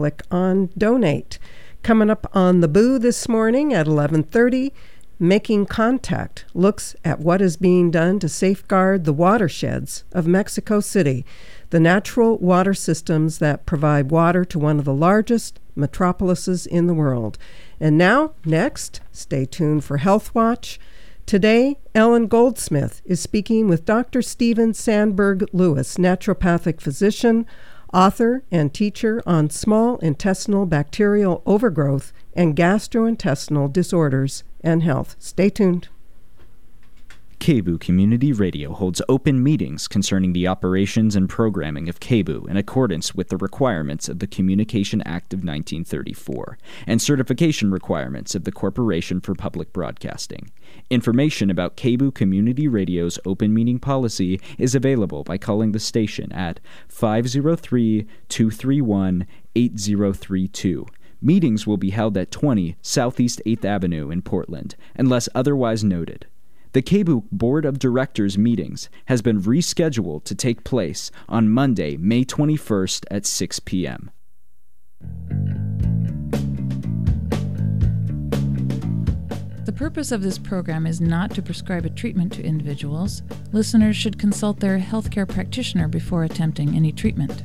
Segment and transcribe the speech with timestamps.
[0.00, 1.38] click on donate.
[1.82, 4.72] Coming up on the Boo this morning at 11:30,
[5.18, 11.26] Making Contact looks at what is being done to safeguard the watersheds of Mexico City,
[11.68, 16.94] the natural water systems that provide water to one of the largest metropolises in the
[16.94, 17.36] world.
[17.78, 20.80] And now, next, stay tuned for Health Watch.
[21.26, 24.22] Today, Ellen Goldsmith is speaking with Dr.
[24.22, 27.44] Steven Sandberg Lewis, naturopathic physician,
[27.92, 35.16] author, and teacher on small intestinal bacterial overgrowth and gastrointestinal disorders and health.
[35.18, 35.88] Stay tuned.
[37.40, 43.14] KBOO Community Radio holds open meetings concerning the operations and programming of KBOO in accordance
[43.14, 49.22] with the requirements of the Communication Act of 1934 and certification requirements of the Corporation
[49.22, 50.50] for Public Broadcasting.
[50.90, 56.60] Information about KBOO Community Radio's open meeting policy is available by calling the station at
[56.88, 60.86] 503 231 8032.
[61.22, 66.26] Meetings will be held at 20 Southeast 8th Avenue in Portland, unless otherwise noted.
[66.72, 72.24] The KBOO Board of Directors meetings has been rescheduled to take place on Monday, May
[72.24, 74.12] 21st at 6 p.m.
[79.64, 83.22] The purpose of this program is not to prescribe a treatment to individuals.
[83.50, 87.42] Listeners should consult their healthcare practitioner before attempting any treatment.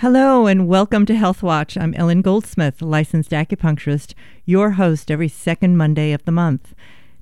[0.00, 1.76] Hello and welcome to Health Watch.
[1.76, 6.72] I'm Ellen Goldsmith, licensed acupuncturist, your host every second Monday of the month.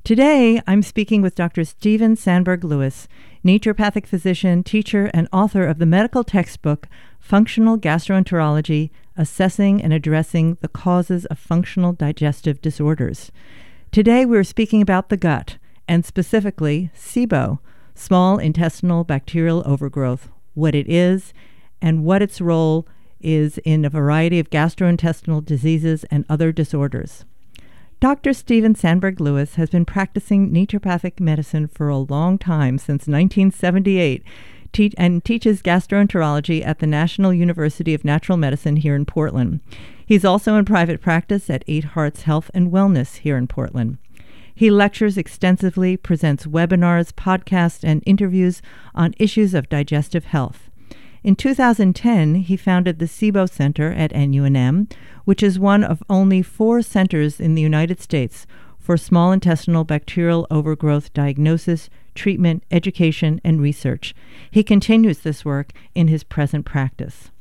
[0.05, 1.65] Today, I'm speaking with Dr.
[1.65, 3.09] Steven Sandberg Lewis,
[3.43, 6.87] naturopathic physician, teacher, and author of the medical textbook
[7.19, 13.33] Functional Gastroenterology Assessing and Addressing the Causes of Functional Digestive Disorders.
[13.91, 15.57] Today, we're speaking about the gut,
[15.89, 17.59] and specifically SIBO,
[17.95, 21.33] small intestinal bacterial overgrowth, what it is,
[21.81, 22.87] and what its role
[23.21, 27.25] is in a variety of gastrointestinal diseases and other disorders.
[27.99, 28.35] Dr.
[28.35, 34.23] Steven Sandberg Lewis has been practicing naturopathic medicine for a long time, since 1978,
[34.73, 39.61] te- and teaches gastroenterology at the National University of Natural Medicine here in Portland.
[40.05, 43.97] He's also in private practice at Eight Hearts Health and Wellness here in Portland.
[44.55, 48.63] He lectures extensively, presents webinars, podcasts, and interviews
[48.95, 50.71] on issues of digestive health.
[51.27, 54.89] In 2010, he founded the SIBO Center at NUNM,
[55.25, 58.47] which is one of only four centers in the United States
[58.79, 64.15] for small intestinal bacterial overgrowth diagnosis, treatment, education, and research.
[64.53, 67.33] He continues this work in his present practice.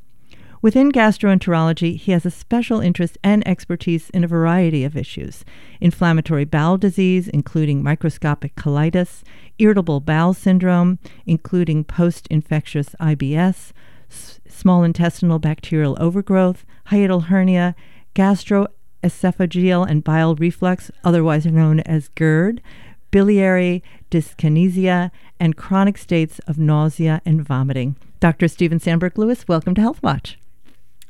[0.62, 5.44] Within gastroenterology, he has a special interest and expertise in a variety of issues
[5.80, 9.22] inflammatory bowel disease, including microscopic colitis,
[9.58, 13.72] irritable bowel syndrome, including post infectious IBS,
[14.10, 17.74] s- small intestinal bacterial overgrowth, hiatal hernia,
[18.14, 22.62] gastroesophageal and bile reflux, otherwise known as GERD,
[23.10, 27.96] biliary dyskinesia, and chronic states of nausea and vomiting.
[28.20, 28.48] Dr.
[28.48, 30.38] Steven Sandberg Lewis, welcome to Health Watch.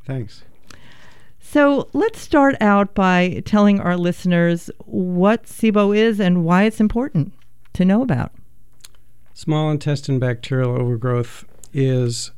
[0.06, 0.44] Thanks.
[1.40, 7.32] So let's start out by telling our listeners what SIBO is and why it's important
[7.74, 8.32] to know about.
[9.34, 12.30] Small intestine bacterial overgrowth is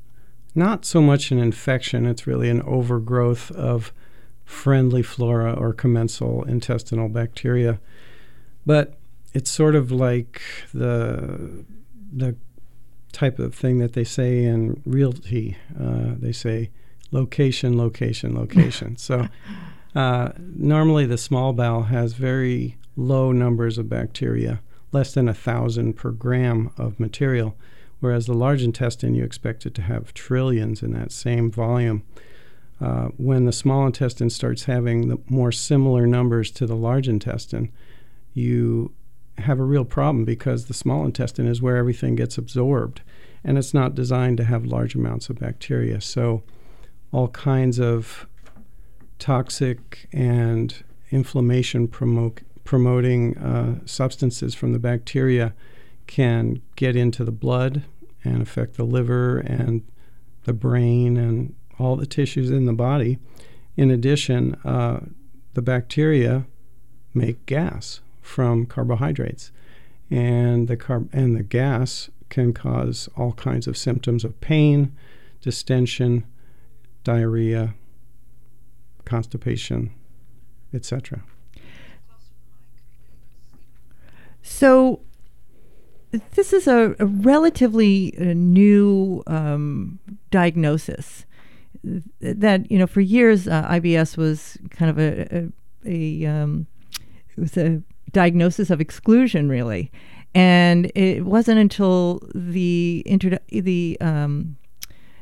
[0.55, 3.93] not so much an infection, it's really an overgrowth of
[4.45, 7.81] friendly flora or commensal intestinal bacteria.
[8.65, 8.95] But
[9.35, 10.41] it's sort of like
[10.73, 11.65] the
[12.13, 12.35] the
[13.13, 15.57] type of thing that they say in realty.
[15.79, 16.71] Uh, they say
[17.11, 18.97] location, location, location.
[18.97, 19.29] so
[19.95, 24.61] uh, normally the small bowel has very low numbers of bacteria,
[24.93, 27.57] less than a thousand per gram of material,
[28.01, 32.03] whereas the large intestine you expect it to have trillions in that same volume.
[32.81, 37.73] Uh, when the small intestine starts having the more similar numbers to the large intestine,
[38.35, 38.93] you
[39.39, 43.01] have a real problem because the small intestine is where everything gets absorbed
[43.45, 46.01] and it's not designed to have large amounts of bacteria.
[46.01, 46.43] So,
[47.13, 48.27] all kinds of
[49.19, 55.55] toxic and inflammation promote, promoting uh, substances from the bacteria
[56.07, 57.85] can get into the blood
[58.25, 59.83] and affect the liver and
[60.45, 63.19] the brain and all the tissues in the body.
[63.77, 65.01] In addition, uh,
[65.55, 66.47] the bacteria
[67.15, 69.51] make gas from carbohydrates,
[70.11, 74.93] and the and the gas can cause all kinds of symptoms of pain,
[75.41, 76.25] distension,
[77.05, 77.75] diarrhea,
[79.05, 79.93] constipation,
[80.73, 81.23] etc.
[84.43, 85.01] So,
[86.35, 89.99] this is a, a relatively uh, new um,
[90.31, 91.27] diagnosis
[92.21, 95.49] that you know for years uh, IBS was kind of a
[95.87, 96.67] a, a um,
[97.37, 99.91] it was a diagnosis of exclusion really,
[100.35, 104.57] and it wasn't until the inter- the um,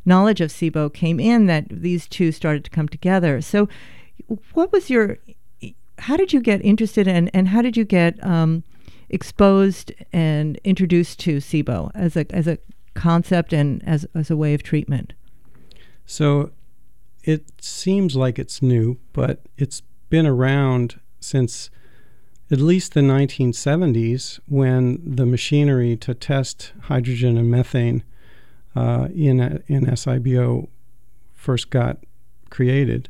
[0.06, 3.40] knowledge of SIBO came in that these two started to come together.
[3.40, 3.68] So,
[4.54, 5.18] what was your
[5.98, 8.62] how did you get interested in and how did you get um,
[9.08, 12.58] exposed and introduced to SIBO as a as a
[12.94, 15.12] concept and as as a way of treatment?
[16.06, 16.52] So
[17.24, 21.70] it seems like it's new, but it's been around since
[22.50, 28.04] at least the 1970s when the machinery to test hydrogen and methane
[28.76, 30.68] uh, in, in SIBO
[31.34, 31.98] first got
[32.50, 33.08] created.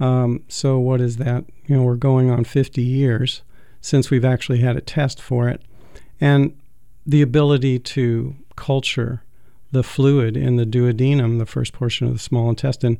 [0.00, 1.44] Um, so, what is that?
[1.66, 3.42] You know, we're going on 50 years
[3.80, 5.62] since we've actually had a test for it.
[6.20, 6.58] And
[7.06, 9.22] the ability to culture
[9.72, 12.98] the fluid in the duodenum, the first portion of the small intestine,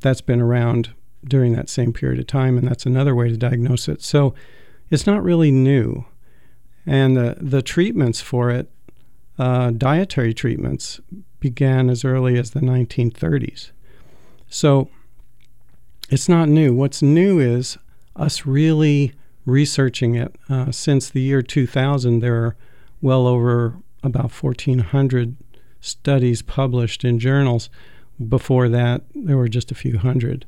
[0.00, 0.92] that's been around
[1.24, 4.02] during that same period of time, and that's another way to diagnose it.
[4.02, 4.34] So
[4.90, 6.04] it's not really new.
[6.86, 8.70] And the, the treatments for it,
[9.38, 11.00] uh, dietary treatments,
[11.40, 13.70] began as early as the 1930s.
[14.48, 14.88] So
[16.08, 16.74] it's not new.
[16.74, 17.76] What's new is
[18.16, 19.12] us really
[19.46, 20.36] researching it.
[20.48, 22.56] Uh, since the year 2000, there are
[23.02, 25.36] well over about 1,400
[25.80, 27.68] studies published in journals.
[28.28, 30.46] Before that, there were just a few hundred.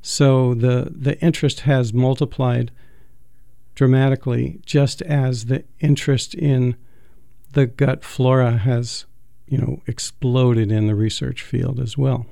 [0.00, 2.70] So the, the interest has multiplied
[3.74, 6.76] dramatically, just as the interest in
[7.52, 9.06] the gut flora has,
[9.46, 12.26] you know, exploded in the research field as well.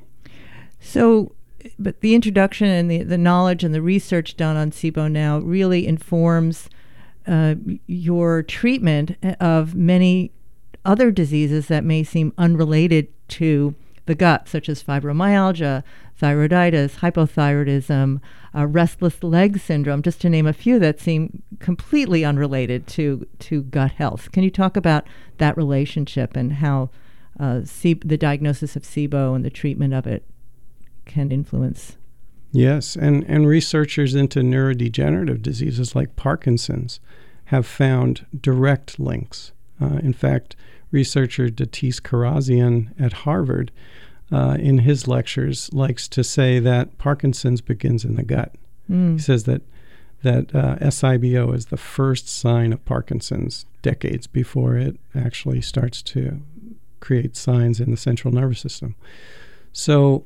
[0.80, 1.34] So,
[1.78, 5.86] but the introduction and the, the knowledge and the research done on SIBO now really
[5.86, 6.68] informs
[7.26, 7.56] uh,
[7.86, 10.32] your treatment of many
[10.84, 13.74] other diseases that may seem unrelated to
[14.06, 15.82] the gut, such as fibromyalgia,
[16.20, 18.20] thyroiditis, hypothyroidism,
[18.54, 23.62] uh, restless leg syndrome, just to name a few that seem completely unrelated to, to
[23.64, 24.32] gut health.
[24.32, 25.06] Can you talk about
[25.38, 26.90] that relationship and how
[27.38, 30.24] uh, C- the diagnosis of SIBO and the treatment of it
[31.04, 31.96] can influence?
[32.50, 36.98] Yes, and, and researchers into neurodegenerative diseases like Parkinson's
[37.46, 39.52] have found direct links.
[39.80, 40.56] Uh, in fact,
[40.90, 43.70] researcher Datis Kharrazian at Harvard,
[44.30, 48.54] uh, in his lectures, likes to say that Parkinson's begins in the gut.
[48.90, 49.14] Mm.
[49.14, 49.62] He says that
[50.22, 56.40] that uh, SIBO is the first sign of Parkinson's decades before it actually starts to
[56.98, 58.96] create signs in the central nervous system.
[59.72, 60.24] So,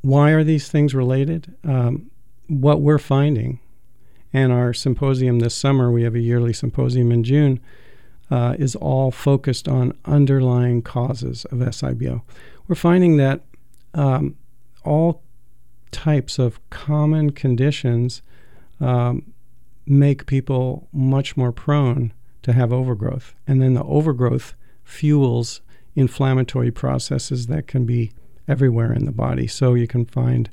[0.00, 1.54] why are these things related?
[1.64, 2.10] Um,
[2.46, 3.60] what we're finding,
[4.32, 7.60] and our symposium this summer, we have a yearly symposium in June
[8.30, 12.22] uh, is all focused on underlying causes of SIBO.
[12.66, 13.42] We're finding that
[13.92, 14.36] um,
[14.84, 15.22] all
[15.90, 18.22] types of common conditions
[18.80, 19.32] um,
[19.86, 22.12] make people much more prone
[22.42, 23.34] to have overgrowth.
[23.46, 25.60] And then the overgrowth fuels
[25.94, 28.12] inflammatory processes that can be
[28.48, 29.46] everywhere in the body.
[29.46, 30.50] So you can find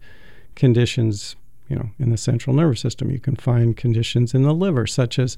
[0.55, 1.35] conditions,
[1.67, 3.09] you know, in the central nervous system.
[3.11, 5.37] You can find conditions in the liver, such as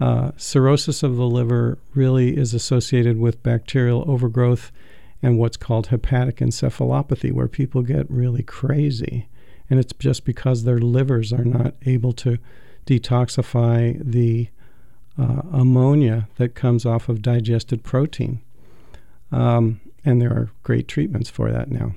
[0.00, 4.72] uh, cirrhosis of the liver really is associated with bacterial overgrowth
[5.22, 9.28] and what's called hepatic encephalopathy, where people get really crazy.
[9.70, 12.38] And it's just because their livers are not able to
[12.86, 14.48] detoxify the
[15.18, 18.42] uh, ammonia that comes off of digested protein.
[19.32, 21.94] Um, and there are great treatments for that now.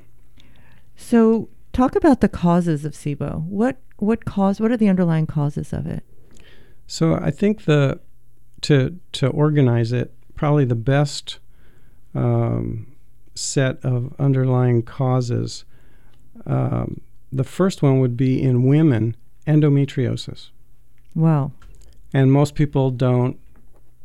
[0.95, 3.43] So, talk about the causes of SIBO.
[3.43, 4.59] What what cause?
[4.59, 6.03] What are the underlying causes of it?
[6.87, 7.99] So I think the
[8.61, 11.39] to to organize it, probably the best
[12.15, 12.87] um,
[13.35, 15.65] set of underlying causes.
[16.45, 17.01] Um,
[17.31, 19.15] the first one would be in women
[19.45, 20.49] endometriosis.
[21.13, 21.51] Wow.
[22.13, 23.37] And most people don't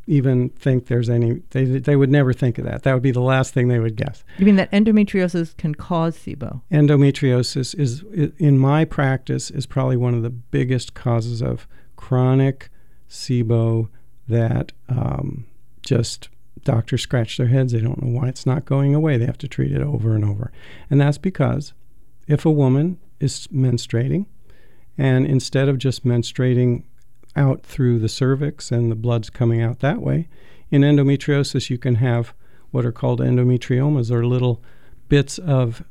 [0.08, 2.82] even think there's any they they would never think of that.
[2.82, 4.24] That would be the last thing they would guess.
[4.38, 6.62] You mean that endometriosis can cause SIBO?
[6.72, 8.02] Endometriosis is
[8.38, 12.68] in my practice is probably one of the biggest causes of chronic
[13.12, 13.88] SIBO
[14.26, 15.44] that um,
[15.82, 16.28] just
[16.64, 17.72] doctors scratch their heads.
[17.72, 19.18] They don't know why it's not going away.
[19.18, 20.50] They have to treat it over and over.
[20.88, 21.74] And that's because
[22.26, 24.26] if a woman is menstruating,
[24.96, 26.84] and instead of just menstruating
[27.34, 30.28] out through the cervix and the blood's coming out that way,
[30.70, 32.32] in endometriosis, you can have
[32.70, 34.62] what are called endometriomas, or little
[35.08, 35.84] bits of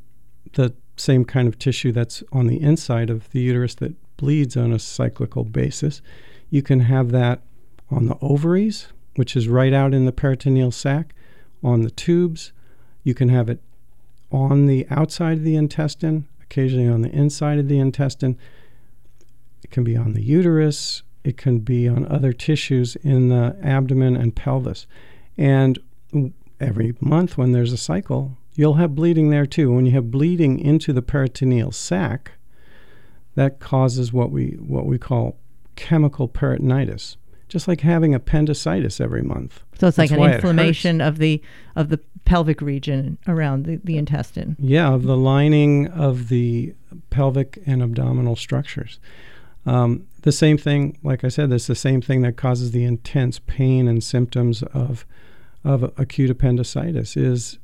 [0.53, 4.71] the same kind of tissue that's on the inside of the uterus that bleeds on
[4.71, 6.01] a cyclical basis.
[6.51, 7.41] You can have that
[7.89, 11.15] on the ovaries, which is right out in the peritoneal sac,
[11.63, 12.51] on the tubes.
[13.03, 13.59] You can have it
[14.31, 18.37] on the outside of the intestine, occasionally on the inside of the intestine.
[19.63, 24.17] It can be on the uterus, it can be on other tissues in the abdomen
[24.17, 24.87] and pelvis.
[25.37, 25.79] And
[26.59, 29.71] every month when there's a cycle, you'll have bleeding there too.
[29.71, 32.33] When you have bleeding into the peritoneal sac,
[33.35, 35.37] that causes what we what we call
[35.81, 37.17] chemical peritonitis,
[37.49, 39.63] just like having appendicitis every month.
[39.79, 41.41] So it's like That's an inflammation of the
[41.75, 44.55] of the pelvic region around the, the intestine.
[44.59, 46.75] Yeah, of the lining of the
[47.09, 48.99] pelvic and abdominal structures.
[49.65, 53.39] Um, the same thing, like I said, it's the same thing that causes the intense
[53.39, 55.05] pain and symptoms of
[55.63, 57.57] of acute appendicitis is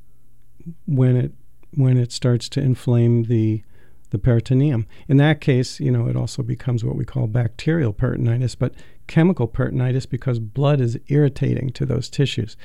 [0.88, 1.31] when it
[1.75, 3.62] when it starts to inflame the
[4.10, 4.88] the peritoneum.
[5.08, 8.74] In that case, you know, it also becomes what we call bacterial peritonitis, but
[9.08, 12.56] chemical peritonitis because blood is irritating to those tissues.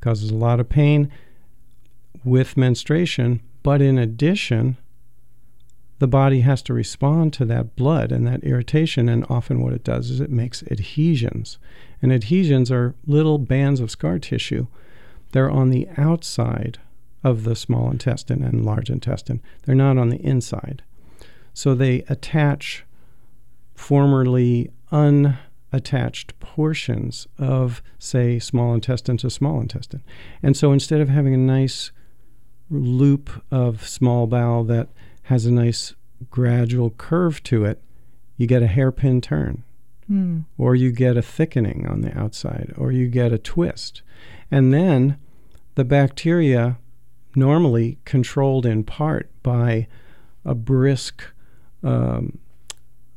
[0.00, 1.10] Causes a lot of pain
[2.24, 4.76] with menstruation, but in addition,
[5.98, 9.08] the body has to respond to that blood and that irritation.
[9.08, 11.58] And often, what it does is it makes adhesions.
[12.02, 14.66] And adhesions are little bands of scar tissue.
[15.32, 16.78] They're on the outside
[17.24, 20.82] of the small intestine and large intestine, they're not on the inside.
[21.52, 22.84] So they attach
[23.74, 30.02] formerly unattached portions of, say, small intestine to small intestine.
[30.42, 31.92] And so instead of having a nice
[32.70, 34.88] loop of small bowel that
[35.24, 35.94] has a nice
[36.30, 37.82] gradual curve to it,
[38.36, 39.64] you get a hairpin turn.
[40.06, 40.40] Hmm.
[40.56, 44.02] Or you get a thickening on the outside, or you get a twist.
[44.50, 45.18] And then
[45.74, 46.78] the bacteria,
[47.36, 49.86] normally controlled in part by
[50.44, 51.22] a brisk
[51.82, 52.38] um,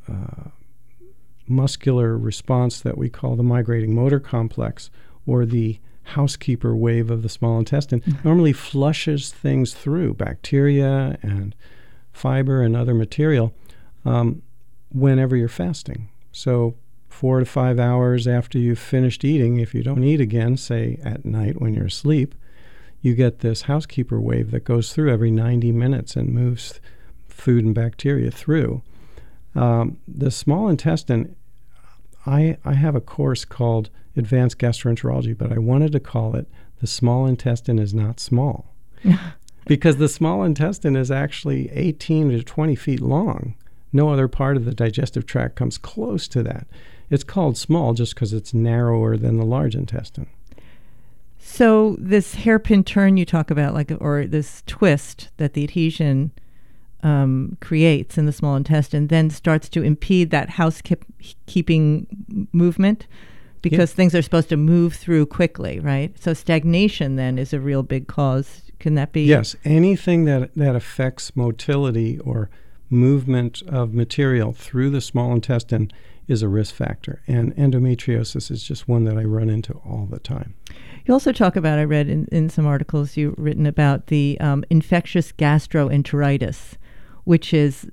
[0.07, 0.49] uh,
[1.47, 4.89] muscular response that we call the migrating motor complex,
[5.25, 11.55] or the housekeeper wave of the small intestine, normally flushes things through bacteria and
[12.11, 13.53] fiber and other material
[14.05, 14.41] um,
[14.91, 16.09] whenever you're fasting.
[16.31, 16.75] So,
[17.09, 21.25] four to five hours after you've finished eating, if you don't eat again, say at
[21.25, 22.33] night when you're asleep,
[23.01, 26.79] you get this housekeeper wave that goes through every 90 minutes and moves
[27.27, 28.81] food and bacteria through.
[29.55, 31.35] Um, the small intestine,
[32.25, 36.47] I, I have a course called Advanced Gastroenterology, but I wanted to call it
[36.81, 38.75] The Small Intestine is Not Small.
[39.65, 43.55] because the small intestine is actually 18 to 20 feet long.
[43.93, 46.67] No other part of the digestive tract comes close to that.
[47.09, 50.27] It's called small just because it's narrower than the large intestine.
[51.51, 56.31] So this hairpin turn you talk about, like, or this twist that the adhesion
[57.01, 62.05] um, creates in the small intestine, then starts to impede that housekeeping
[62.53, 63.07] movement
[63.61, 66.17] because things are supposed to move through quickly, right?
[66.21, 68.61] So stagnation then is a real big cause.
[68.79, 69.23] Can that be?
[69.23, 72.49] Yes, anything that that affects motility or
[72.89, 75.91] movement of material through the small intestine
[76.27, 80.19] is a risk factor, and endometriosis is just one that I run into all the
[80.19, 80.53] time.
[81.05, 84.63] You also talk about, I read in, in some articles you've written about the um,
[84.69, 86.73] infectious gastroenteritis,
[87.23, 87.87] which is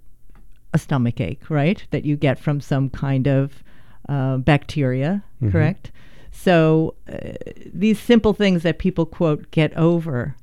[0.75, 1.83] a stomach ache, right?
[1.91, 3.63] That you get from some kind of
[4.09, 5.53] uh, bacteria, Mhm.
[5.53, 5.91] correct?
[6.31, 7.31] So uh,
[7.73, 10.37] these simple things that people quote get over,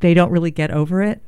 [0.00, 1.20] they don't really get over it.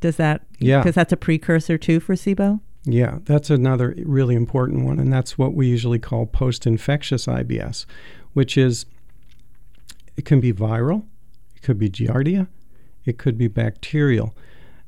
[0.00, 0.42] Does that?
[0.58, 0.80] Yeah.
[0.80, 2.60] Because that's a precursor too for SIBO.
[2.84, 7.84] Yeah, that's another really important one, and that's what we usually call post infectious IBS,
[8.32, 8.86] which is
[10.16, 11.04] it can be viral,
[11.54, 12.48] it could be giardia,
[13.04, 14.34] it could be bacterial.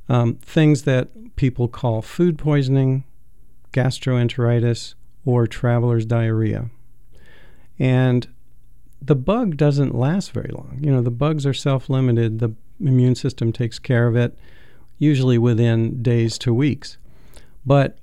[0.09, 3.05] Um, things that people call food poisoning,
[3.73, 6.71] gastroenteritis, or traveler's diarrhea.
[7.79, 8.27] And
[9.01, 10.79] the bug doesn't last very long.
[10.81, 14.37] You know, the bugs are self limited, the immune system takes care of it,
[15.03, 16.97] usually within days to weeks.
[17.67, 17.99] But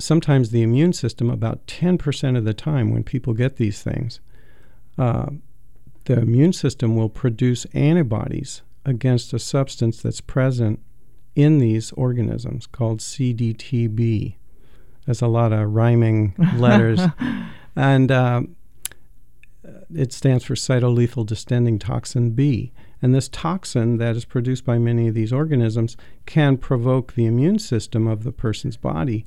[0.00, 4.18] sometimes the immune system, about 10% of the time when people get these things,
[4.98, 5.26] uh,
[6.06, 10.80] the immune system will produce antibodies against a substance that's present
[11.36, 14.34] in these organisms called CDTB.
[15.06, 17.00] There's a lot of rhyming letters.
[17.76, 18.42] and uh,
[19.94, 22.72] it stands for cytolethal distending toxin B.
[23.02, 27.58] And this toxin that is produced by many of these organisms can provoke the immune
[27.58, 29.26] system of the person's body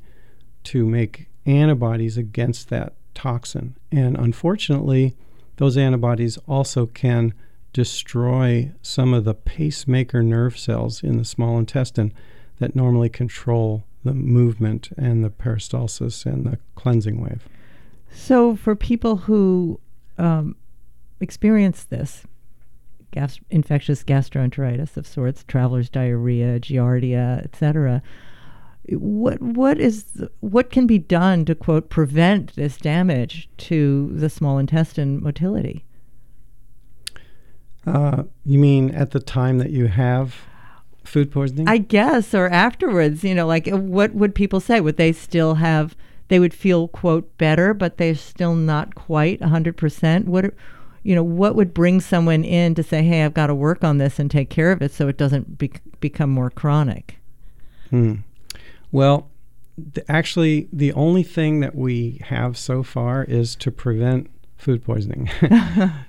[0.63, 3.75] to make antibodies against that toxin.
[3.91, 5.15] And unfortunately,
[5.57, 7.33] those antibodies also can
[7.73, 12.13] destroy some of the pacemaker nerve cells in the small intestine
[12.59, 17.49] that normally control the movement and the peristalsis and the cleansing wave.
[18.13, 19.79] So for people who
[20.17, 20.55] um,
[21.19, 22.23] experience this,
[23.49, 28.01] infectious gastroenteritis of sorts, traveler's diarrhea, giardia, etc.
[28.89, 30.05] What what is
[30.41, 35.85] what can be done to quote prevent this damage to the small intestine motility?
[37.87, 40.35] Uh, you mean at the time that you have
[41.03, 41.67] food poisoning?
[41.67, 44.81] I guess, or afterwards, you know, like what would people say?
[44.81, 45.95] Would they still have,
[46.27, 50.25] they would feel, quote, better, but they're still not quite 100%?
[50.25, 50.53] What, are,
[51.05, 53.99] you know, what would bring someone in to say, hey, I've got to work on
[53.99, 57.19] this and take care of it so it doesn't be- become more chronic?
[57.91, 58.15] Hmm.
[58.91, 59.29] Well,
[59.93, 65.29] th- actually, the only thing that we have so far is to prevent food poisoning.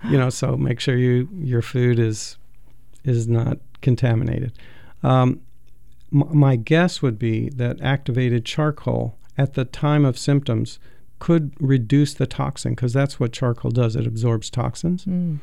[0.09, 2.38] you know, so make sure you your food is
[3.05, 4.53] is not contaminated.
[5.03, 5.43] Um,
[6.11, 10.79] m- my guess would be that activated charcoal at the time of symptoms
[11.18, 13.96] could reduce the toxin because that's what charcoal does.
[13.96, 15.04] It absorbs toxins.
[15.04, 15.38] Mm.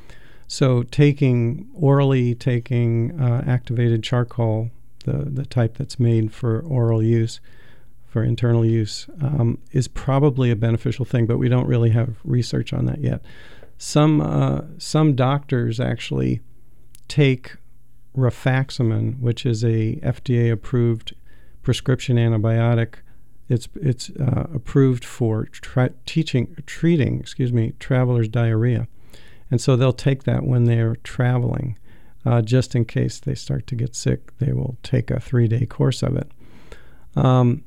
[0.48, 4.70] So taking orally taking uh, activated charcoal,
[5.06, 7.40] the the type that's made for oral use,
[8.06, 11.26] for internal use, um, is probably a beneficial thing.
[11.26, 13.22] But we don't really have research on that yet.
[13.78, 16.42] Some uh, some doctors actually
[17.08, 17.56] take
[18.16, 21.16] rifaximin, which is a FDA approved
[21.64, 22.96] prescription antibiotic.
[23.54, 28.88] It's it's uh, approved for tra- teaching treating excuse me travelers diarrhea,
[29.52, 31.78] and so they'll take that when they're traveling,
[32.26, 34.38] uh, just in case they start to get sick.
[34.40, 36.32] They will take a three day course of it,
[37.16, 37.64] um,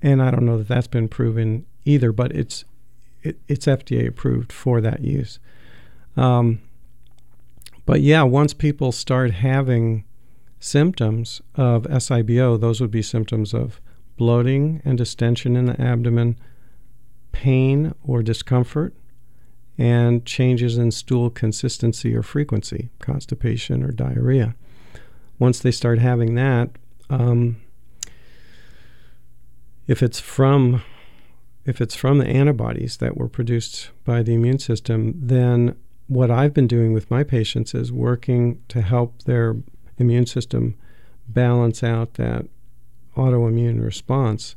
[0.00, 2.64] and I don't know that that's been proven either, but it's
[3.22, 5.38] it, it's FDA approved for that use.
[6.16, 6.60] Um,
[7.84, 10.04] but yeah, once people start having
[10.60, 13.80] symptoms of SIBO, those would be symptoms of
[14.16, 16.38] bloating and distension in the abdomen,
[17.32, 18.94] pain or discomfort,
[19.78, 24.54] and changes in stool consistency or frequency, constipation or diarrhea.
[25.38, 26.70] Once they start having that,
[27.10, 27.56] um,
[29.86, 30.82] if it's from
[31.64, 35.74] if it's from the antibodies that were produced by the immune system, then
[36.06, 39.56] what I've been doing with my patients is working to help their
[39.98, 40.76] immune system
[41.28, 42.46] balance out that
[43.16, 44.56] autoimmune response.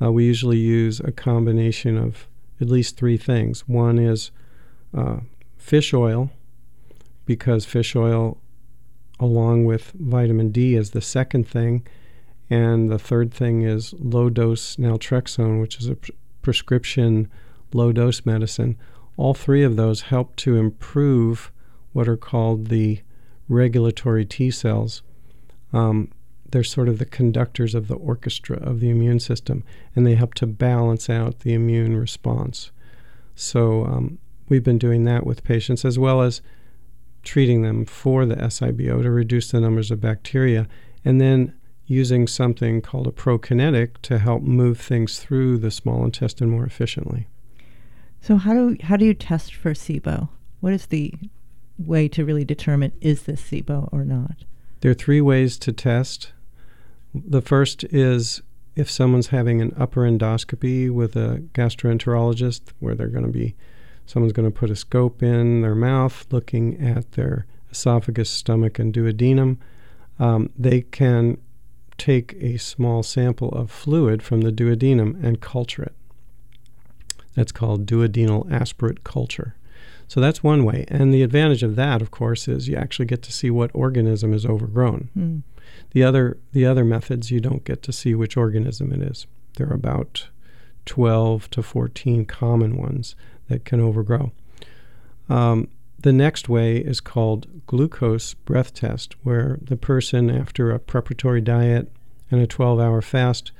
[0.00, 2.26] Uh, we usually use a combination of
[2.60, 3.62] at least three things.
[3.68, 4.30] One is
[4.96, 5.18] uh,
[5.56, 6.30] fish oil,
[7.26, 8.38] because fish oil,
[9.18, 11.86] along with vitamin D, is the second thing.
[12.48, 16.10] And the third thing is low dose naltrexone, which is a pr-
[16.42, 17.30] prescription
[17.72, 18.76] low dose medicine
[19.20, 21.52] all three of those help to improve
[21.92, 23.02] what are called the
[23.50, 25.02] regulatory T cells.
[25.74, 26.10] Um,
[26.50, 30.34] they're sort of the conductors of the orchestra of the immune system, and they help
[30.34, 32.70] to balance out the immune response.
[33.34, 36.42] So um, we've been doing that with patients as well as
[37.22, 40.66] treating them for the SIBO to reduce the numbers of bacteria,
[41.04, 41.54] and then
[41.86, 47.26] using something called a prokinetic to help move things through the small intestine more efficiently.
[48.20, 50.28] So how do how do you test for SIBO?
[50.60, 51.14] What is the
[51.78, 54.44] way to really determine is this SIBO or not?
[54.80, 56.32] There are three ways to test.
[57.14, 58.42] The first is
[58.76, 63.54] if someone's having an upper endoscopy with a gastroenterologist, where they're going to be,
[64.06, 68.94] someone's going to put a scope in their mouth, looking at their esophagus, stomach, and
[68.94, 69.58] duodenum.
[70.18, 71.38] Um, they can
[71.98, 75.94] take a small sample of fluid from the duodenum and culture it.
[77.34, 79.54] That's called duodenal aspirate culture.
[80.08, 80.86] So that's one way.
[80.88, 84.32] And the advantage of that, of course, is you actually get to see what organism
[84.32, 85.08] is overgrown.
[85.16, 85.42] Mm.
[85.92, 89.26] The other the other methods you don't get to see which organism it is.
[89.56, 90.28] There are about
[90.86, 93.14] 12 to 14 common ones
[93.48, 94.32] that can overgrow.
[95.28, 101.42] Um, the next way is called glucose breath test, where the person, after a preparatory
[101.42, 101.92] diet
[102.30, 103.52] and a 12 hour fast,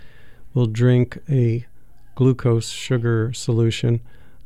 [0.55, 1.67] will drink a
[2.15, 4.01] glucose sugar solution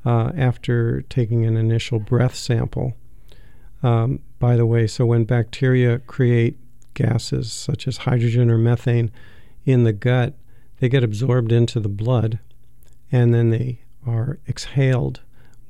[0.05, 2.95] uh, after taking an initial breath sample.
[3.83, 6.59] Um, by the way, so when bacteria create
[6.95, 9.11] gases such as hydrogen or methane
[9.65, 10.35] in the gut,
[10.79, 12.39] they get absorbed into the blood
[13.11, 15.21] and then they are exhaled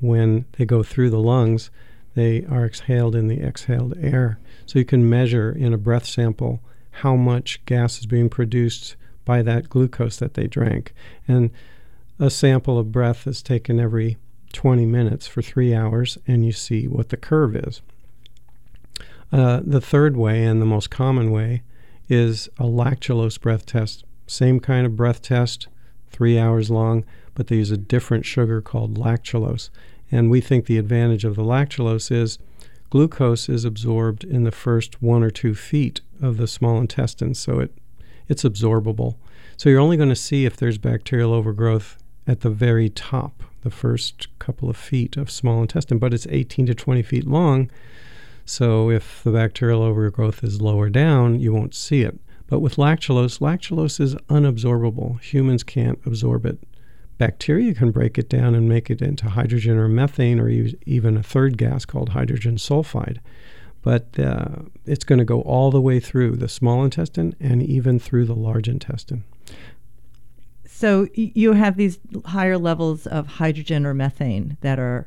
[0.01, 1.71] when they go through the lungs.
[2.15, 4.39] They are exhaled in the exhaled air.
[4.67, 6.61] So you can measure in a breath sample
[6.91, 10.93] how much gas is being produced by that glucose that they drank.
[11.27, 11.51] And
[12.19, 14.17] a sample of breath is taken every
[14.53, 17.83] 20 minutes for three hours, and you see what the curve is.
[19.35, 21.61] Uh, the third way, and the most common way,
[22.09, 24.05] is a lactulose breath test.
[24.29, 25.67] Same kind of breath test,
[26.09, 29.71] three hours long, but they use a different sugar called lactulose.
[30.09, 32.39] And we think the advantage of the lactulose is
[32.91, 37.59] glucose is absorbed in the first one or two feet of the small intestine, so
[37.59, 37.73] it
[38.29, 39.17] it's absorbable.
[39.57, 43.71] So you're only going to see if there's bacterial overgrowth at the very top, the
[43.71, 47.69] first couple of feet of small intestine, but it's 18 to 20 feet long.
[48.45, 52.19] So if the bacterial overgrowth is lower down, you won't see it.
[52.47, 55.21] But with lactulose, lactulose is unabsorbable.
[55.21, 56.59] Humans can't absorb it.
[57.17, 61.23] Bacteria can break it down and make it into hydrogen or methane or even a
[61.23, 63.19] third gas called hydrogen sulfide.
[63.83, 67.99] But uh, it's going to go all the way through the small intestine and even
[67.99, 69.25] through the large intestine.
[70.67, 75.07] So you have these higher levels of hydrogen or methane that are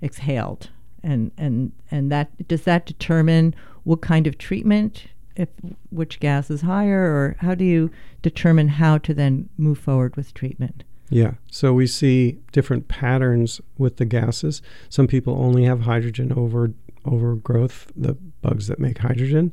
[0.00, 0.70] exhaled,
[1.02, 5.06] and and and that does that determine what kind of treatment,
[5.36, 5.48] if
[5.90, 7.90] which gas is higher, or how do you
[8.22, 10.84] determine how to then move forward with treatment?
[11.10, 14.60] Yeah, so we see different patterns with the gases.
[14.90, 16.72] Some people only have hydrogen over
[17.04, 19.52] overgrowth, the bugs that make hydrogen.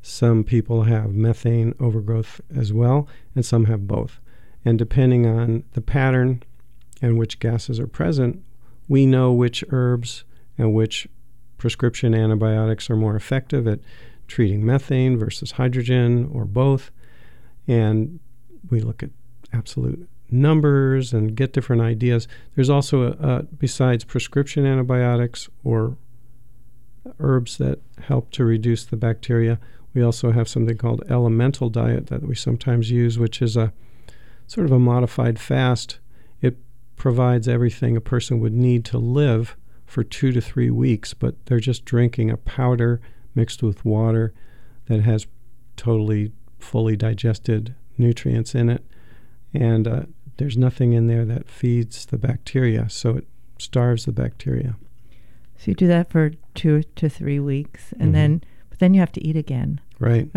[0.00, 3.06] Some people have methane overgrowth as well,
[3.36, 4.18] and some have both.
[4.64, 6.42] And depending on the pattern
[7.00, 8.42] and which gases are present,
[8.88, 10.24] we know which herbs
[10.58, 11.08] and which
[11.58, 13.80] prescription antibiotics are more effective at
[14.26, 16.90] treating methane versus hydrogen or both.
[17.68, 18.18] And
[18.70, 19.10] we look at
[19.52, 22.26] absolute numbers and get different ideas.
[22.54, 25.96] There's also, a, a, besides prescription antibiotics or
[27.20, 29.58] herbs that help to reduce the bacteria,
[29.94, 33.72] we also have something called elemental diet that we sometimes use, which is a
[34.46, 35.98] sort of a modified fast.
[36.40, 36.56] It
[36.96, 39.56] provides everything a person would need to live
[39.92, 42.98] for two to three weeks, but they're just drinking a powder
[43.34, 44.32] mixed with water
[44.86, 45.26] that has
[45.76, 48.82] totally fully digested nutrients in it.
[49.52, 50.02] And uh,
[50.38, 53.26] there's nothing in there that feeds the bacteria, so it
[53.58, 54.76] starves the bacteria.
[55.58, 58.12] So you do that for two to three weeks, and mm-hmm.
[58.12, 59.78] then but then you have to eat again.
[59.98, 60.30] Right.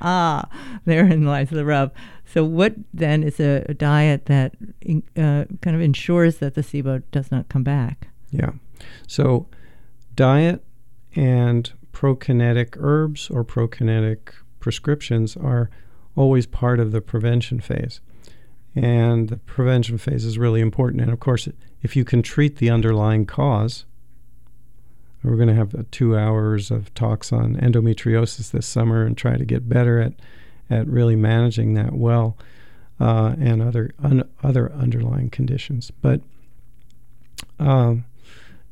[0.00, 0.48] ah,
[0.84, 1.94] therein lies the rub.
[2.26, 4.56] So, what then is a, a diet that
[5.16, 8.08] uh, kind of ensures that the SIBO does not come back?
[8.34, 8.52] Yeah.
[9.06, 9.46] So,
[10.14, 10.64] diet
[11.14, 15.70] and prokinetic herbs or prokinetic prescriptions are
[16.16, 18.00] always part of the prevention phase.
[18.74, 21.02] And the prevention phase is really important.
[21.02, 21.48] And of course,
[21.82, 23.84] if you can treat the underlying cause,
[25.22, 29.36] we're going to have uh, two hours of talks on endometriosis this summer and try
[29.36, 30.12] to get better at,
[30.68, 32.36] at really managing that well
[33.00, 35.90] uh, and other un, other underlying conditions.
[36.02, 36.20] But
[37.58, 38.04] um,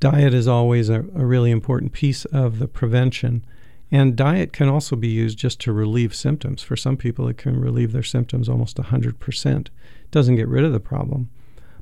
[0.02, 3.44] diet is always a, a really important piece of the prevention.
[3.92, 6.60] And diet can also be used just to relieve symptoms.
[6.60, 9.60] For some people, it can relieve their symptoms almost 100%.
[9.60, 9.70] It
[10.10, 11.30] doesn't get rid of the problem,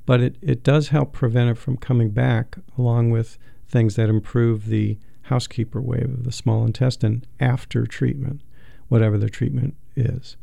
[0.05, 4.67] but it, it does help prevent it from coming back, along with things that improve
[4.67, 8.43] the housekeeper wave of the small intestine after treatment,
[8.89, 10.37] whatever the treatment is.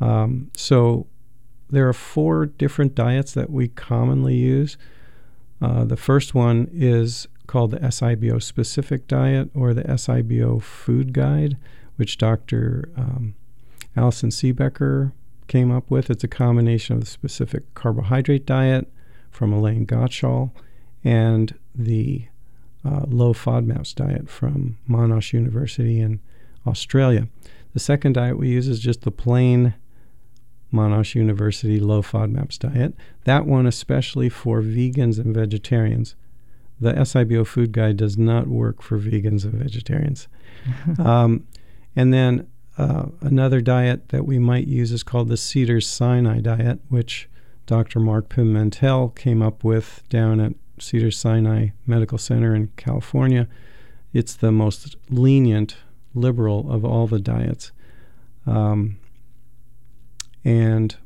[0.00, 1.08] Um, so
[1.70, 4.76] there are four different diets that we commonly use.
[5.60, 11.56] Uh, the first one is called the SIBO specific diet or the SIBO food guide,
[11.96, 12.90] which Dr.
[12.96, 13.34] Um,
[13.96, 15.12] Allison Siebecker
[15.46, 16.10] came up with.
[16.10, 18.90] It's a combination of the specific carbohydrate diet
[19.30, 20.50] from Elaine Gottschall
[21.04, 22.26] and the
[22.84, 26.20] uh, low FODMAPs diet from Monash University in
[26.66, 27.28] Australia.
[27.72, 29.74] The second diet we use is just the plain
[30.76, 32.94] Monash University low FODMAPs diet.
[33.24, 36.14] That one, especially for vegans and vegetarians.
[36.80, 40.28] The SIBO food guide does not work for vegans and vegetarians.
[40.98, 41.46] um,
[41.94, 46.80] and then uh, another diet that we might use is called the Cedars Sinai diet,
[46.88, 47.28] which
[47.66, 47.98] Dr.
[47.98, 53.48] Mark Pimentel came up with down at Cedar Sinai Medical Center in California.
[54.12, 55.76] It's the most lenient,
[56.14, 57.72] liberal of all the diets.
[58.46, 58.98] Um,
[60.46, 60.96] and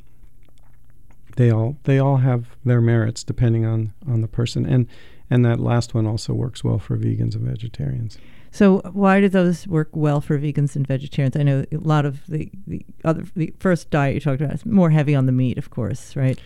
[1.37, 4.87] they all they all have their merits depending on on the person and
[5.31, 8.19] and that last one also works well for vegans and vegetarians
[8.51, 12.27] so why do those work well for vegans and vegetarians i know a lot of
[12.27, 15.57] the the other the first diet you talked about is more heavy on the meat
[15.57, 16.39] of course right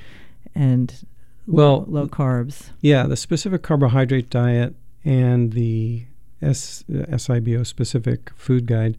[0.55, 1.05] and
[1.47, 2.71] well, low, low carbs.
[2.81, 6.05] Yeah, the specific carbohydrate diet and the
[6.41, 8.97] S, SIBO specific food guide.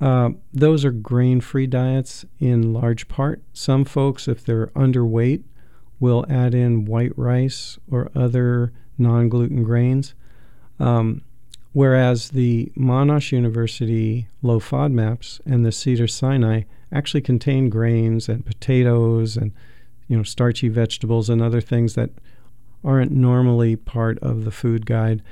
[0.00, 3.42] Uh, those are grain free diets in large part.
[3.52, 5.44] Some folks, if they're underweight,
[6.00, 10.14] will add in white rice or other non gluten grains.
[10.78, 11.22] Um,
[11.72, 19.36] whereas the Monash University low FODMAPs and the Cedar Sinai actually contain grains and potatoes
[19.36, 19.52] and
[20.08, 22.10] you know, starchy vegetables and other things that
[22.84, 25.22] aren't normally part of the food guide.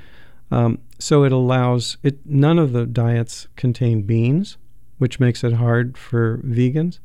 [0.53, 2.19] Um, so it allows it.
[2.25, 4.57] None of the diets contain beans,
[4.99, 6.99] which makes it hard for vegans.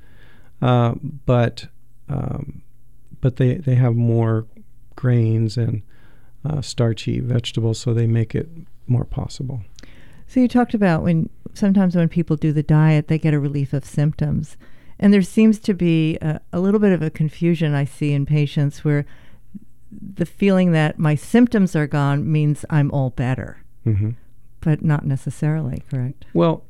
[0.60, 1.68] Uh, but
[2.10, 2.62] um,
[3.20, 4.46] but they they have more
[4.96, 5.82] grains and
[6.44, 8.48] uh, starchy vegetables, so they make it
[8.86, 9.62] more possible.
[10.26, 13.72] So you talked about when sometimes when people do the diet, they get a relief
[13.72, 14.58] of symptoms.
[14.98, 18.26] And there seems to be a, a, little bit of a confusion I see in
[18.26, 19.06] patients where
[19.90, 24.10] the feeling that my symptoms are gone means I'm all better, mm-hmm.
[24.60, 26.26] but not necessarily, correct?
[26.34, 26.64] Well,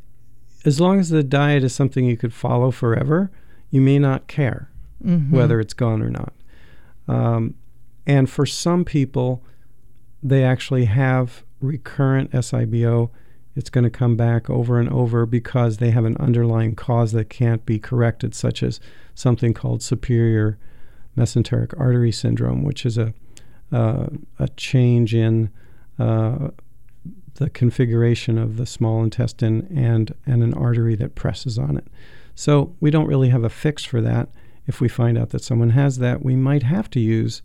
[0.64, 3.30] as long as the diet is something you could follow forever,
[3.70, 4.70] you may not care
[5.04, 5.34] mm-hmm.
[5.34, 6.32] whether it's gone or not.
[7.06, 7.54] Um,
[8.06, 9.44] and for some people,
[10.22, 13.10] they actually have recurrent SIBO
[13.58, 17.28] it's going to come back over and over because they have an underlying cause that
[17.28, 18.78] can't be corrected, such as
[19.16, 20.56] something called superior
[21.18, 23.12] mesenteric artery syndrome, which is a
[23.70, 24.06] uh,
[24.38, 25.50] a change in
[25.98, 26.48] uh,
[27.34, 31.86] the configuration of the small intestine and and an artery that presses on it.
[32.34, 34.28] So we don't really have a fix for that.
[34.66, 37.42] If we find out that someone has that, we might have to use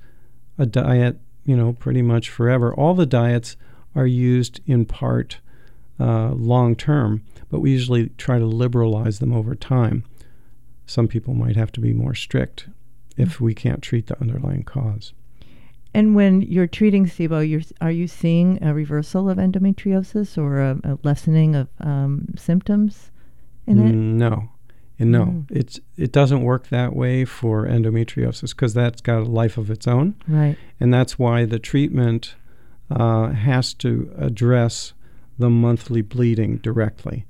[0.57, 2.73] a diet, you know, pretty much forever.
[2.73, 3.55] All the diets
[3.95, 5.39] are used in part
[5.99, 10.03] uh, long term, but we usually try to liberalize them over time.
[10.85, 12.67] Some people might have to be more strict
[13.17, 15.13] if we can't treat the underlying cause.
[15.93, 20.79] And when you're treating SIBO, you're, are you seeing a reversal of endometriosis or a,
[20.83, 23.11] a lessening of um, symptoms
[23.67, 23.93] in it?
[23.93, 24.49] No,
[24.97, 25.45] and no, mm.
[25.51, 29.87] it's it doesn't work that way for endometriosis because that's got a life of its
[29.87, 30.57] own, right?
[30.79, 32.35] And that's why the treatment
[32.89, 34.93] uh, has to address
[35.37, 37.25] the monthly bleeding directly.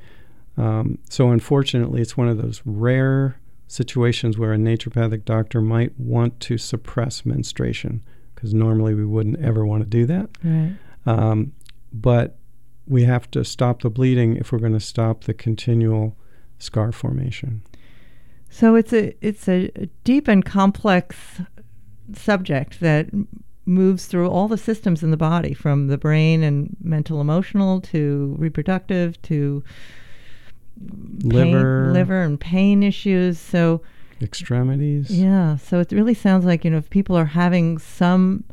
[0.58, 6.40] Um, so, unfortunately, it's one of those rare situations where a naturopathic doctor might want
[6.42, 8.04] to suppress menstruation
[8.36, 10.30] because normally we wouldn't ever want to do that.
[10.44, 10.76] Right.
[11.06, 11.54] Um,
[11.92, 12.38] but
[12.88, 16.18] we have to stop the bleeding if we're going to stop the continual
[16.60, 17.64] scar formation.
[18.50, 19.70] So it's a it's a
[20.04, 21.42] deep and complex
[22.14, 23.10] subject that
[23.66, 28.36] moves through all the systems in the body from the brain and mental emotional to
[28.38, 29.64] reproductive to
[31.24, 33.82] liver pain, liver and pain issues so
[34.22, 38.44] extremities yeah so it really sounds like you know if people are having some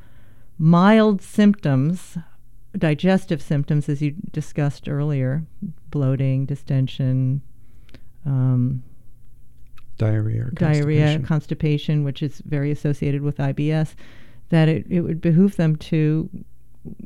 [0.59, 2.19] mild symptoms
[2.77, 5.45] digestive symptoms as you discussed earlier
[5.91, 7.41] bloating distension
[8.27, 8.83] um,
[9.97, 11.27] diarrhea diarrhea constipation.
[11.27, 13.95] constipation which is very associated with IBS
[14.51, 16.29] that it, it would behoove them to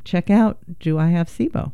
[0.05, 1.73] check out do I have SIBO?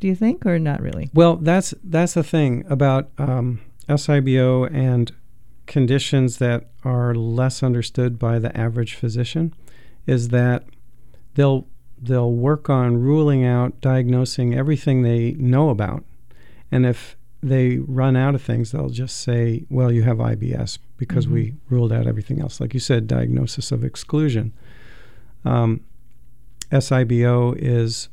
[0.00, 1.10] Do you think, or not really?
[1.12, 5.12] Well, that's that's the thing about um, SIBO and
[5.66, 9.54] conditions that are less understood by the average physician,
[10.06, 10.64] is that
[11.34, 11.66] they'll
[12.00, 16.04] they'll work on ruling out, diagnosing everything they know about,
[16.70, 21.26] and if they run out of things, they'll just say, "Well, you have IBS because
[21.26, 21.34] mm-hmm.
[21.34, 24.52] we ruled out everything else." Like you said, diagnosis of exclusion.
[25.44, 25.80] Um,
[26.70, 28.08] SIBO is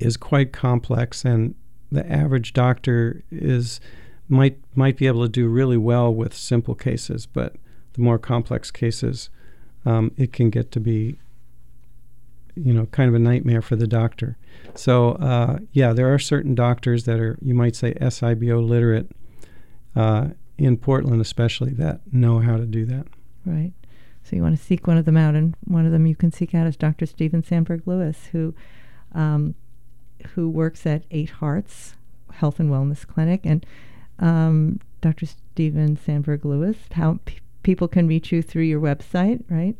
[0.00, 1.54] is quite complex, and
[1.92, 3.80] the average doctor is
[4.28, 7.56] might might be able to do really well with simple cases, but
[7.94, 9.28] the more complex cases,
[9.84, 11.18] um, it can get to be
[12.54, 14.36] you know kind of a nightmare for the doctor.
[14.74, 19.10] So uh, yeah, there are certain doctors that are you might say SIBO literate
[19.96, 23.06] uh, in Portland, especially that know how to do that.
[23.44, 23.72] Right.
[24.22, 26.30] So you want to seek one of them out, and one of them you can
[26.30, 27.06] seek out is Dr.
[27.06, 28.54] Steven Sandberg Lewis, who
[29.12, 29.54] um,
[30.34, 31.94] who works at Eight Hearts
[32.32, 33.64] Health and Wellness Clinic, and
[34.18, 35.26] um, Dr.
[35.26, 36.76] Steven Sandberg Lewis.
[36.92, 39.76] How p- people can reach you through your website, right?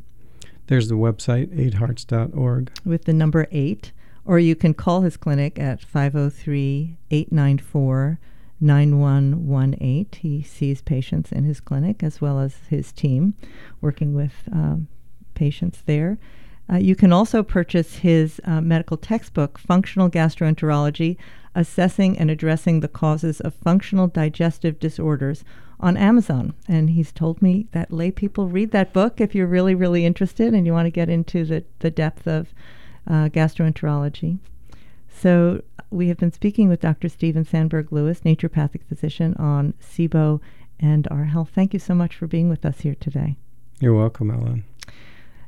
[0.66, 2.70] There's the website, eighthearts.org.
[2.84, 3.92] With the number eight.
[4.24, 8.20] Or you can call his clinic at 503 894
[8.60, 10.06] 9118.
[10.20, 13.34] He sees patients in his clinic as well as his team
[13.80, 14.88] working with um,
[15.34, 16.18] patients there.
[16.70, 21.16] Uh, you can also purchase his uh, medical textbook, Functional Gastroenterology
[21.54, 25.44] Assessing and Addressing the Causes of Functional Digestive Disorders,
[25.80, 26.54] on Amazon.
[26.68, 30.54] And he's told me that lay people read that book if you're really, really interested
[30.54, 32.52] and you want to get into the, the depth of
[33.06, 34.38] uh, gastroenterology.
[35.08, 37.08] So we have been speaking with Dr.
[37.08, 40.40] Steven Sandberg Lewis, naturopathic physician, on SIBO
[40.78, 41.50] and our health.
[41.54, 43.36] Thank you so much for being with us here today.
[43.80, 44.64] You're welcome, Ellen.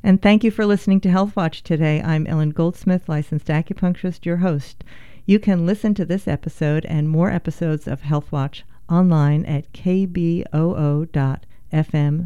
[0.05, 2.03] And thank you for listening to Health Watch today.
[2.03, 4.83] I'm Ellen Goldsmith, licensed acupuncturist, your host.
[5.27, 10.51] You can listen to this episode and more episodes of Health Watch online at kboo.fm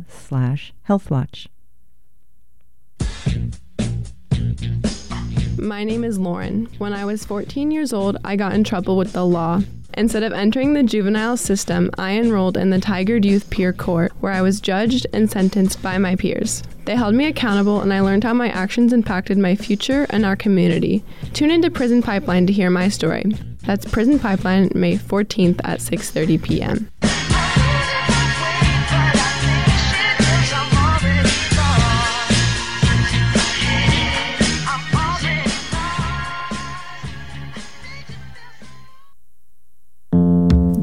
[0.08, 1.48] slash healthwatch.
[5.58, 6.70] My name is Lauren.
[6.78, 9.60] When I was 14 years old, I got in trouble with the law.
[9.96, 14.32] Instead of entering the juvenile system, I enrolled in the Tigard Youth Peer Court, where
[14.32, 16.62] I was judged and sentenced by my peers.
[16.84, 20.36] They held me accountable, and I learned how my actions impacted my future and our
[20.36, 21.02] community.
[21.32, 23.24] Tune into Prison Pipeline to hear my story.
[23.64, 26.90] That's Prison Pipeline, May 14th at 6:30 p.m.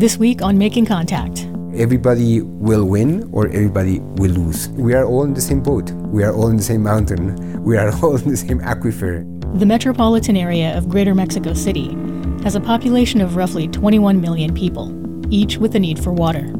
[0.03, 1.47] This week on Making Contact.
[1.73, 4.67] Everybody will win or everybody will lose.
[4.71, 5.91] We are all in the same boat.
[5.91, 7.63] We are all in the same mountain.
[7.63, 9.23] We are all in the same aquifer.
[9.57, 11.95] The metropolitan area of Greater Mexico City
[12.43, 14.91] has a population of roughly 21 million people,
[15.33, 16.51] each with a need for water.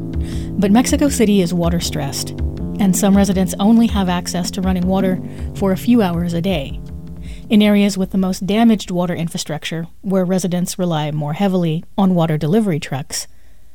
[0.51, 2.29] But Mexico City is water stressed,
[2.79, 5.21] and some residents only have access to running water
[5.55, 6.79] for a few hours a day.
[7.53, 12.35] In areas with the most damaged water infrastructure, where residents rely more heavily on water
[12.35, 13.27] delivery trucks,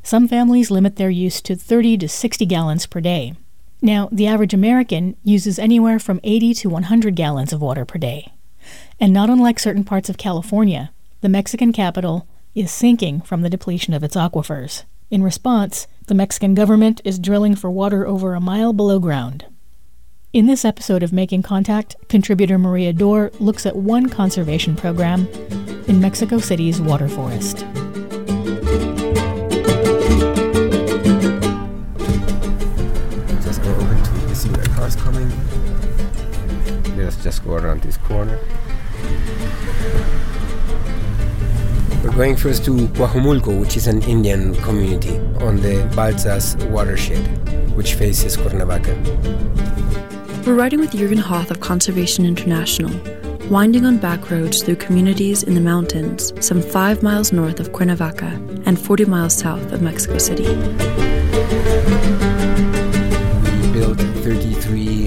[0.02, 3.34] some families limit their use to 30 to 60 gallons per day.
[3.80, 8.32] Now, the average American uses anywhere from 80 to 100 gallons of water per day.
[8.98, 13.94] And not unlike certain parts of California, the Mexican capital is sinking from the depletion
[13.94, 14.82] of its aquifers.
[15.08, 19.44] In response, the Mexican government is drilling for water over a mile below ground.
[20.34, 25.26] In this episode of Making Contact, contributor Maria Dore looks at one conservation program
[25.88, 27.64] in Mexico City's water forest.
[33.40, 35.32] Just go open to see where cars coming.
[36.98, 38.38] Let's just go around this corner.
[42.04, 47.26] We're going first to Coajomulco, which is an Indian community on the Balsas watershed,
[47.74, 48.94] which faces Cuernavaca.
[50.48, 52.90] We're riding with Jurgen Hoth of Conservation International,
[53.50, 58.32] winding on back roads through communities in the mountains, some five miles north of Cuernavaca
[58.64, 60.48] and 40 miles south of Mexico City.
[63.58, 64.98] We built 33